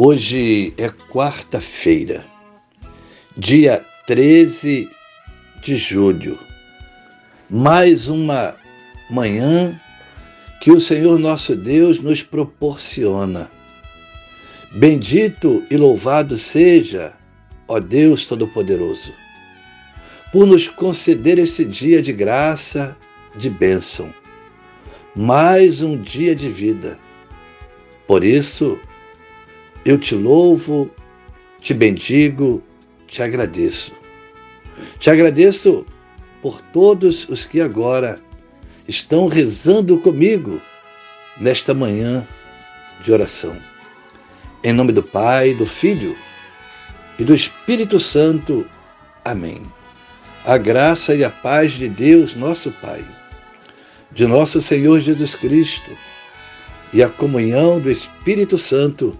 Hoje 0.00 0.72
é 0.78 0.88
quarta-feira, 0.90 2.24
dia 3.36 3.84
13 4.06 4.88
de 5.60 5.76
julho. 5.76 6.38
Mais 7.50 8.06
uma 8.06 8.54
manhã 9.10 9.76
que 10.60 10.70
o 10.70 10.78
Senhor 10.78 11.18
nosso 11.18 11.56
Deus 11.56 11.98
nos 11.98 12.22
proporciona. 12.22 13.50
Bendito 14.70 15.64
e 15.68 15.76
louvado 15.76 16.38
seja, 16.38 17.12
ó 17.66 17.80
Deus 17.80 18.24
Todo-Poderoso, 18.24 19.12
por 20.32 20.46
nos 20.46 20.68
conceder 20.68 21.40
esse 21.40 21.64
dia 21.64 22.00
de 22.00 22.12
graça, 22.12 22.96
de 23.34 23.50
bênção. 23.50 24.14
Mais 25.16 25.80
um 25.80 26.00
dia 26.00 26.36
de 26.36 26.48
vida. 26.48 26.96
Por 28.06 28.22
isso, 28.22 28.78
eu 29.88 29.96
te 29.96 30.14
louvo, 30.14 30.90
te 31.62 31.72
bendigo, 31.72 32.62
te 33.06 33.22
agradeço. 33.22 33.90
Te 34.98 35.08
agradeço 35.08 35.86
por 36.42 36.60
todos 36.60 37.26
os 37.30 37.46
que 37.46 37.58
agora 37.58 38.18
estão 38.86 39.28
rezando 39.28 39.96
comigo 39.96 40.60
nesta 41.40 41.72
manhã 41.72 42.28
de 43.02 43.10
oração. 43.10 43.56
Em 44.62 44.74
nome 44.74 44.92
do 44.92 45.02
Pai, 45.02 45.54
do 45.54 45.64
Filho 45.64 46.14
e 47.18 47.24
do 47.24 47.34
Espírito 47.34 47.98
Santo. 47.98 48.66
Amém. 49.24 49.62
A 50.44 50.58
graça 50.58 51.14
e 51.14 51.24
a 51.24 51.30
paz 51.30 51.72
de 51.72 51.88
Deus, 51.88 52.34
nosso 52.34 52.70
Pai, 52.72 53.06
de 54.12 54.26
nosso 54.26 54.60
Senhor 54.60 55.00
Jesus 55.00 55.34
Cristo 55.34 55.96
e 56.92 57.02
a 57.02 57.08
comunhão 57.08 57.80
do 57.80 57.90
Espírito 57.90 58.58
Santo 58.58 59.16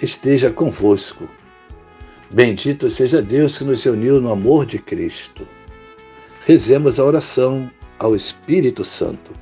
esteja 0.00 0.50
convosco. 0.50 1.28
Bendito 2.32 2.88
seja 2.88 3.20
Deus 3.20 3.58
que 3.58 3.64
nos 3.64 3.84
uniu 3.86 4.20
no 4.20 4.30
amor 4.30 4.64
de 4.64 4.78
Cristo. 4.78 5.46
Rezemos 6.46 6.98
a 6.98 7.04
oração 7.04 7.70
ao 7.98 8.14
Espírito 8.14 8.84
Santo. 8.84 9.32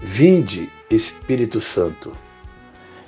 Vinde, 0.00 0.70
Espírito 0.90 1.60
Santo, 1.60 2.12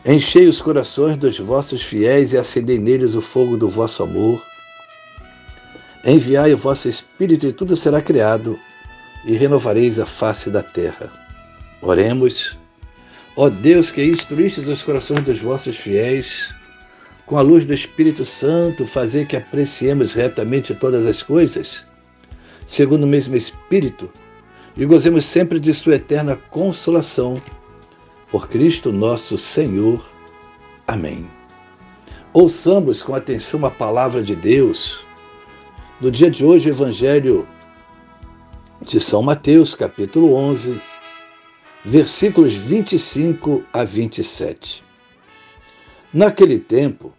enchei 0.05 0.47
os 0.47 0.63
corações 0.63 1.17
dos 1.17 1.39
vossos 1.39 1.83
fiéis 1.83 2.33
e 2.33 2.39
acendei 2.39 2.79
neles 2.79 3.15
o 3.15 3.21
fogo 3.21 3.57
do 3.57 3.69
vosso 3.69 4.03
amor. 4.03 4.43
Enviai 6.05 6.55
o 6.55 6.59
vosso 6.59 6.89
Espírito 6.89 7.47
e 7.47 7.53
tudo 7.53 7.77
será 7.77 8.01
criado, 8.01 8.59
e 9.25 9.35
renovareis 9.37 9.99
a 9.99 10.07
face 10.07 10.51
da 10.51 10.63
terra. 10.63 11.11
Oremos. 11.83 12.64
Ó 13.37 13.51
Deus 13.51 13.91
que 13.91 14.05
instruístes 14.05 14.69
os 14.69 14.85
corações 14.85 15.25
dos 15.25 15.41
vossos 15.41 15.77
fiéis, 15.77 16.55
com 17.27 17.37
a 17.37 17.43
luz 17.43 17.67
do 17.67 17.75
Espírito 17.75 18.25
Santo, 18.25 18.87
fazer 18.87 19.27
que 19.27 19.37
apreciemos 19.37 20.15
retamente 20.15 20.73
todas 20.73 21.05
as 21.05 21.21
coisas, 21.21 21.85
segundo 22.65 23.03
o 23.03 23.09
mesmo 23.09 23.35
Espírito, 23.35 24.09
e 24.77 24.85
gozemos 24.85 25.25
sempre 25.25 25.59
de 25.59 25.75
Sua 25.75 25.97
eterna 25.97 26.37
consolação. 26.37 27.43
Por 28.31 28.49
Cristo 28.49 28.93
nosso 28.93 29.37
Senhor. 29.37 30.05
Amém. 30.87 31.29
Ouçamos 32.33 33.03
com 33.03 33.17
atenção 33.17 33.65
a 33.67 33.71
palavra 33.71 34.23
de 34.23 34.37
Deus. 34.37 35.05
No 36.01 36.11
dia 36.11 36.31
de 36.31 36.45
hoje, 36.45 36.69
o 36.69 36.73
Evangelho 36.73 37.49
de 38.87 39.01
São 39.01 39.23
Mateus, 39.23 39.75
capítulo 39.75 40.35
11 40.35 40.81
versículos 41.85 42.55
25 42.55 43.63
a 43.71 43.85
27. 43.85 44.83
Naquele 46.13 46.59
tempo, 46.59 47.13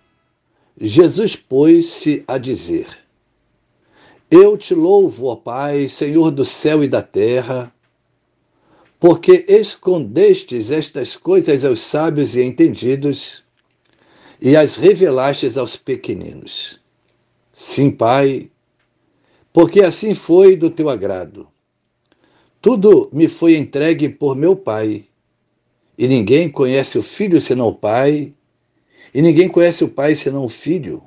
Jesus 0.80 1.36
pôs-se 1.36 2.24
a 2.28 2.38
dizer: 2.38 2.88
Eu 4.32 4.58
te 4.58 4.74
louvo, 4.74 5.28
ó 5.28 5.36
Pai, 5.36 5.88
Senhor 5.88 6.32
do 6.32 6.44
céu 6.44 6.84
e 6.84 6.88
da 6.88 7.04
terra, 7.04 7.72
porque 9.00 9.46
escondestes 9.48 10.72
estas 10.72 11.16
coisas 11.16 11.64
aos 11.64 11.80
sábios 11.80 12.36
e 12.36 12.42
entendidos 12.42 13.44
e 14.42 14.56
as 14.56 14.78
revelastes 14.78 15.58
aos 15.58 15.76
pequeninos. 15.78 16.80
Sim, 17.54 17.92
Pai, 17.92 18.50
porque 19.54 19.82
assim 19.82 20.16
foi 20.16 20.56
do 20.56 20.70
teu 20.70 20.90
agrado. 20.90 21.48
Tudo 22.66 23.12
me 23.14 23.28
foi 23.28 23.56
entregue 23.58 24.10
por 24.10 24.36
meu 24.36 24.56
Pai. 24.56 25.06
E 25.96 26.08
ninguém 26.08 26.50
conhece 26.50 26.98
o 26.98 27.04
Filho 27.04 27.40
senão 27.40 27.68
o 27.68 27.76
Pai, 27.76 28.34
e 29.14 29.22
ninguém 29.22 29.48
conhece 29.48 29.84
o 29.84 29.88
Pai 29.88 30.16
senão 30.16 30.46
o 30.46 30.50
Filho, 30.50 31.04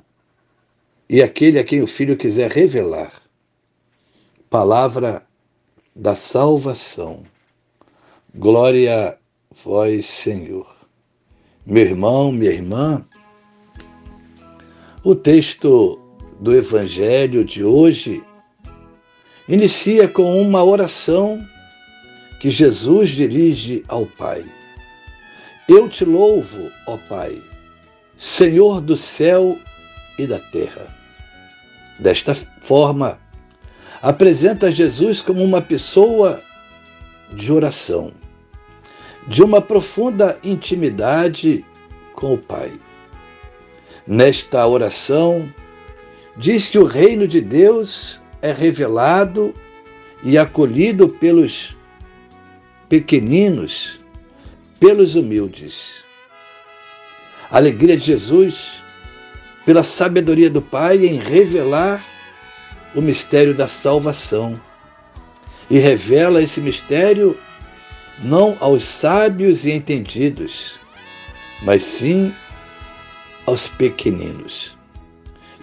e 1.09 1.21
aquele 1.21 1.59
a 1.59 1.63
quem 1.65 1.81
o 1.81 1.85
Filho 1.85 2.15
quiser 2.15 2.49
revelar. 2.49 3.11
Palavra 4.49 5.27
da 5.93 6.15
salvação. 6.15 7.25
Glória 8.33 9.09
a 9.09 9.17
vós, 9.61 10.05
Senhor. 10.05 10.73
Meu 11.65 11.83
irmão, 11.83 12.31
minha 12.31 12.51
irmã, 12.51 13.05
o 15.03 15.13
texto 15.13 15.99
do 16.39 16.55
Evangelho 16.55 17.43
de 17.43 17.65
hoje 17.65 18.23
inicia 19.49 20.07
com 20.07 20.39
uma 20.39 20.63
oração 20.63 21.43
que 22.39 22.51
Jesus 22.51 23.09
dirige 23.09 23.83
ao 23.87 24.05
Pai. 24.05 24.45
Eu 25.67 25.89
te 25.89 26.05
louvo, 26.05 26.71
ó 26.85 26.97
Pai, 26.97 27.41
Senhor 28.15 28.79
do 28.79 28.95
céu 28.95 29.57
e 30.19 30.27
da 30.27 30.37
terra. 30.37 30.95
Desta 31.99 32.35
forma, 32.61 33.19
apresenta 34.01 34.71
Jesus 34.71 35.19
como 35.19 35.43
uma 35.43 35.61
pessoa 35.61 36.39
de 37.33 37.51
oração, 37.51 38.11
de 39.27 39.41
uma 39.41 39.61
profunda 39.61 40.37
intimidade 40.43 41.65
com 42.13 42.35
o 42.35 42.37
Pai. 42.37 42.71
Nesta 44.05 44.65
oração, 44.65 45.51
diz 46.37 46.67
que 46.67 46.77
o 46.77 46.85
reino 46.85 47.27
de 47.27 47.41
Deus 47.41 48.21
é 48.41 48.51
revelado 48.51 49.53
e 50.23 50.37
acolhido 50.37 51.09
pelos 51.09 51.75
pequeninos, 52.87 53.99
pelos 54.79 55.15
humildes. 55.15 56.03
A 57.51 57.57
alegria 57.57 57.97
de 57.97 58.05
Jesus, 58.05 58.81
pela 59.65 59.83
sabedoria 59.83 60.49
do 60.49 60.61
Pai 60.61 61.05
em 61.05 61.19
revelar 61.19 62.05
o 62.95 63.01
mistério 63.01 63.53
da 63.53 63.67
salvação. 63.67 64.53
E 65.69 65.77
revela 65.77 66.41
esse 66.41 66.59
mistério 66.59 67.37
não 68.23 68.57
aos 68.59 68.83
sábios 68.83 69.65
e 69.65 69.71
entendidos, 69.71 70.79
mas 71.61 71.83
sim 71.83 72.33
aos 73.45 73.67
pequeninos. 73.67 74.75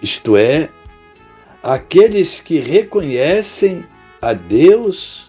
Isto 0.01 0.37
é, 0.37 0.69
aqueles 1.67 2.39
que 2.39 2.61
reconhecem 2.61 3.85
a 4.23 4.33
Deus 4.33 5.29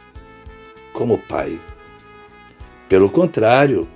como 0.94 1.18
Pai. 1.18 1.60
Pelo 2.88 3.10
contrário, 3.10 3.88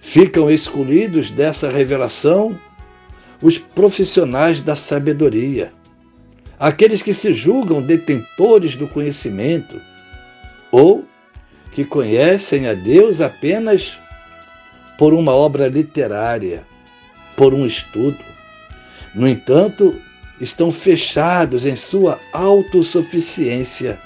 ficam 0.00 0.48
excluídos 0.48 1.28
dessa 1.28 1.68
revelação 1.68 2.56
os 3.42 3.58
profissionais 3.58 4.60
da 4.60 4.76
sabedoria, 4.76 5.72
aqueles 6.56 7.02
que 7.02 7.12
se 7.12 7.34
julgam 7.34 7.82
detentores 7.82 8.76
do 8.76 8.86
conhecimento 8.86 9.80
ou 10.70 11.04
que 11.72 11.84
conhecem 11.84 12.68
a 12.68 12.74
Deus 12.74 13.20
apenas 13.20 13.98
por 14.96 15.12
uma 15.12 15.32
obra 15.32 15.66
literária, 15.66 16.64
por 17.36 17.52
um 17.52 17.66
estudo. 17.66 18.24
No 19.12 19.26
entanto, 19.26 20.00
estão 20.40 20.70
fechados 20.70 21.64
em 21.64 21.76
sua 21.76 22.18
autossuficiência. 22.32 24.00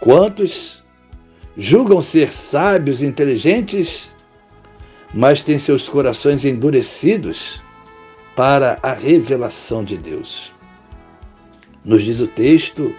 Quantos 0.00 0.82
julgam 1.56 2.00
ser 2.00 2.32
sábios 2.32 3.02
e 3.02 3.06
inteligentes, 3.06 4.10
mas 5.12 5.40
têm 5.40 5.58
seus 5.58 5.88
corações 5.88 6.44
endurecidos 6.44 7.62
para 8.34 8.78
a 8.82 8.92
revelação 8.92 9.84
de 9.84 9.96
Deus. 9.96 10.52
Nos 11.84 12.02
diz 12.02 12.20
o 12.20 12.26
texto 12.26 12.94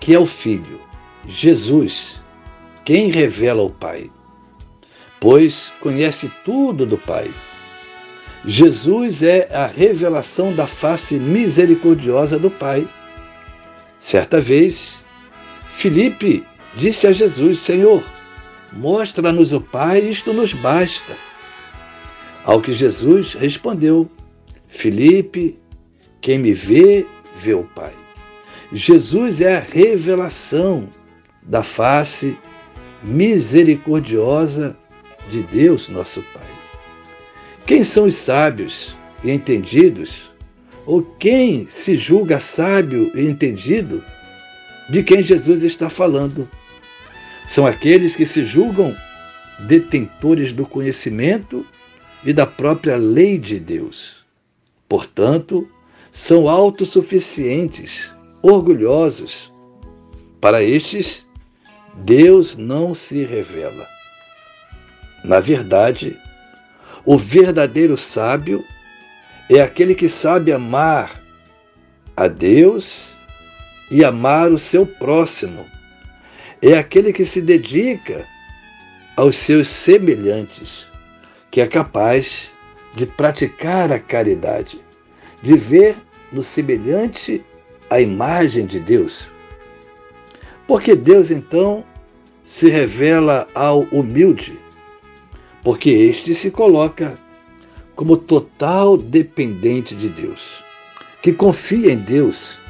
que 0.00 0.14
é 0.14 0.18
o 0.18 0.26
Filho, 0.26 0.80
Jesus, 1.26 2.22
quem 2.84 3.10
revela 3.10 3.62
o 3.62 3.70
Pai, 3.70 4.10
pois 5.20 5.72
conhece 5.80 6.30
tudo 6.44 6.86
do 6.86 6.98
Pai. 6.98 7.32
Jesus 8.44 9.22
é 9.22 9.48
a 9.52 9.66
revelação 9.66 10.54
da 10.54 10.66
face 10.66 11.18
misericordiosa 11.18 12.38
do 12.38 12.50
Pai. 12.50 12.86
Certa 13.98 14.40
vez, 14.40 15.00
Filipe 15.72 16.46
disse 16.76 17.06
a 17.06 17.12
Jesus: 17.12 17.60
Senhor, 17.60 18.02
mostra-nos 18.72 19.52
o 19.52 19.60
Pai, 19.60 20.00
isto 20.00 20.32
nos 20.32 20.52
basta. 20.52 21.16
Ao 22.44 22.60
que 22.60 22.72
Jesus 22.72 23.34
respondeu: 23.34 24.08
Filipe, 24.68 25.58
quem 26.20 26.38
me 26.38 26.52
vê, 26.52 27.04
vê 27.36 27.54
o 27.54 27.64
Pai. 27.64 27.92
Jesus 28.72 29.40
é 29.40 29.56
a 29.56 29.60
revelação 29.60 30.88
da 31.42 31.62
face 31.62 32.36
misericordiosa 33.02 34.76
de 35.30 35.42
Deus, 35.42 35.88
nosso 35.88 36.22
Pai. 36.34 36.57
Quem 37.68 37.84
são 37.84 38.06
os 38.06 38.14
sábios 38.14 38.96
e 39.22 39.30
entendidos? 39.30 40.32
Ou 40.86 41.02
quem 41.02 41.68
se 41.68 41.96
julga 41.96 42.40
sábio 42.40 43.12
e 43.14 43.26
entendido? 43.26 44.02
De 44.88 45.02
quem 45.02 45.22
Jesus 45.22 45.62
está 45.62 45.90
falando? 45.90 46.48
São 47.46 47.66
aqueles 47.66 48.16
que 48.16 48.24
se 48.24 48.46
julgam 48.46 48.96
detentores 49.58 50.50
do 50.50 50.64
conhecimento 50.64 51.66
e 52.24 52.32
da 52.32 52.46
própria 52.46 52.96
lei 52.96 53.38
de 53.38 53.60
Deus. 53.60 54.24
Portanto, 54.88 55.68
são 56.10 56.48
autossuficientes, 56.48 58.14
orgulhosos. 58.42 59.52
Para 60.40 60.62
estes, 60.62 61.26
Deus 61.96 62.56
não 62.56 62.94
se 62.94 63.26
revela. 63.26 63.86
Na 65.22 65.38
verdade, 65.38 66.16
o 67.08 67.16
verdadeiro 67.16 67.96
sábio 67.96 68.62
é 69.48 69.62
aquele 69.62 69.94
que 69.94 70.10
sabe 70.10 70.52
amar 70.52 71.22
a 72.14 72.28
Deus 72.28 73.12
e 73.90 74.04
amar 74.04 74.52
o 74.52 74.58
seu 74.58 74.84
próximo. 74.84 75.64
É 76.60 76.76
aquele 76.76 77.10
que 77.10 77.24
se 77.24 77.40
dedica 77.40 78.26
aos 79.16 79.36
seus 79.36 79.68
semelhantes, 79.68 80.86
que 81.50 81.62
é 81.62 81.66
capaz 81.66 82.52
de 82.94 83.06
praticar 83.06 83.90
a 83.90 83.98
caridade, 83.98 84.78
de 85.42 85.56
ver 85.56 85.96
no 86.30 86.42
semelhante 86.42 87.42
a 87.88 88.02
imagem 88.02 88.66
de 88.66 88.80
Deus. 88.80 89.30
Porque 90.66 90.94
Deus 90.94 91.30
então 91.30 91.82
se 92.44 92.68
revela 92.68 93.48
ao 93.54 93.84
humilde, 93.84 94.60
porque 95.62 95.90
este 95.90 96.34
se 96.34 96.50
coloca 96.50 97.14
como 97.94 98.16
total 98.16 98.96
dependente 98.96 99.94
de 99.94 100.08
Deus, 100.08 100.62
que 101.20 101.32
confia 101.32 101.92
em 101.92 101.98
Deus, 101.98 102.60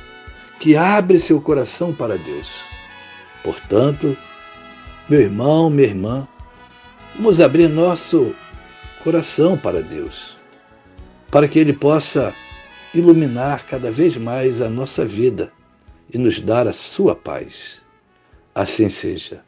que 0.59 0.77
abre 0.77 1.19
seu 1.19 1.41
coração 1.41 1.93
para 1.93 2.17
Deus. 2.17 2.63
Portanto, 3.45 4.17
meu 5.09 5.21
irmão, 5.21 5.71
minha 5.71 5.89
irmã, 5.89 6.29
vamos 7.15 7.41
abrir 7.41 7.69
nosso 7.69 8.35
coração 9.05 9.57
para 9.57 9.83
Deus, 9.83 10.37
para 11.31 11.47
que 11.47 11.59
Ele 11.59 11.73
possa 11.73 12.35
iluminar 12.95 13.67
cada 13.67 13.91
vez 13.91 14.17
mais 14.17 14.63
a 14.63 14.69
nossa 14.69 15.05
vida 15.05 15.53
e 16.13 16.19
nos 16.19 16.41
dar 16.41 16.67
a 16.67 16.73
sua 16.73 17.15
paz. 17.15 17.83
Assim 18.55 18.89
seja. 18.89 19.48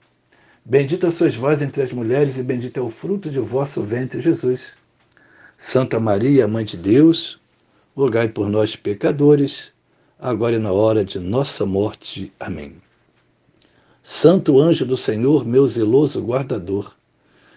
Bendita 0.63 1.09
sois 1.09 1.35
vós 1.35 1.61
entre 1.61 1.81
as 1.81 1.91
mulheres, 1.91 2.37
e 2.37 2.43
bendito 2.43 2.77
é 2.77 2.81
o 2.81 2.89
fruto 2.89 3.31
de 3.31 3.39
vosso 3.39 3.81
ventre, 3.81 4.21
Jesus. 4.21 4.75
Santa 5.57 5.99
Maria, 5.99 6.47
Mãe 6.47 6.63
de 6.63 6.77
Deus, 6.77 7.39
rogai 7.95 8.27
por 8.27 8.47
nós, 8.47 8.75
pecadores, 8.75 9.71
agora 10.19 10.55
e 10.55 10.59
na 10.59 10.71
hora 10.71 11.03
de 11.03 11.19
nossa 11.19 11.65
morte. 11.65 12.31
Amém. 12.39 12.75
Santo 14.03 14.59
anjo 14.59 14.85
do 14.85 14.95
Senhor, 14.95 15.45
meu 15.45 15.67
zeloso 15.67 16.21
guardador, 16.21 16.95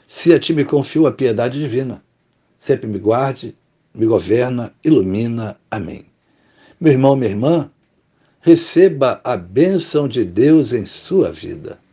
se 0.06 0.32
a 0.32 0.40
ti 0.40 0.54
me 0.54 0.64
confio 0.64 1.06
a 1.06 1.12
piedade 1.12 1.60
divina, 1.60 2.02
sempre 2.58 2.86
me 2.86 2.98
guarde, 2.98 3.54
me 3.94 4.06
governa, 4.06 4.74
ilumina. 4.82 5.58
Amém. 5.70 6.06
Meu 6.80 6.92
irmão, 6.92 7.16
minha 7.16 7.30
irmã, 7.30 7.70
receba 8.40 9.20
a 9.22 9.36
bênção 9.36 10.08
de 10.08 10.24
Deus 10.24 10.72
em 10.72 10.86
sua 10.86 11.30
vida. 11.30 11.83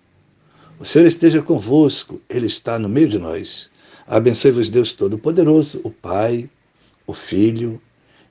O 0.81 0.85
Senhor 0.85 1.05
esteja 1.05 1.43
convosco, 1.43 2.19
Ele 2.27 2.47
está 2.47 2.79
no 2.79 2.89
meio 2.89 3.07
de 3.07 3.19
nós. 3.19 3.69
Abençoe-vos, 4.07 4.67
Deus 4.67 4.93
Todo-Poderoso, 4.93 5.79
o 5.83 5.91
Pai, 5.91 6.49
o 7.05 7.13
Filho 7.13 7.79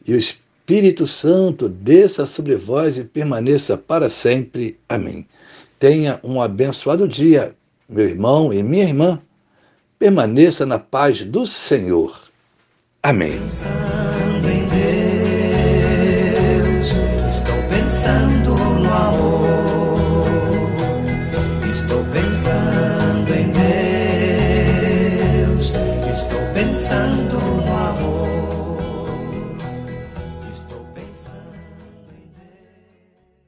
e 0.05 0.12
o 0.12 0.19
Espírito 0.19 1.06
Santo, 1.06 1.69
desça 1.69 2.26
sobre 2.26 2.56
vós 2.56 2.99
e 2.99 3.05
permaneça 3.05 3.79
para 3.79 4.11
sempre. 4.11 4.76
Amém. 4.88 5.29
Tenha 5.79 6.19
um 6.25 6.43
abençoado 6.43 7.06
dia, 7.06 7.55
meu 7.88 8.08
irmão 8.08 8.53
e 8.53 8.64
minha 8.64 8.82
irmã. 8.82 9.23
Permaneça 9.96 10.67
na 10.67 10.81
paz 10.81 11.25
do 11.25 11.46
Senhor. 11.46 12.20
Amém. 13.00 13.38